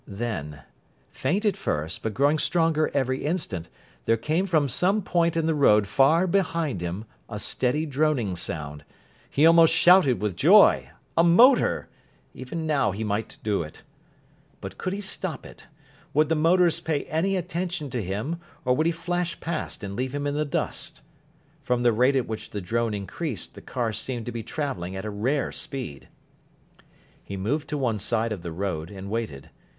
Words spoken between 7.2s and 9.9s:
a steady droning sound. He almost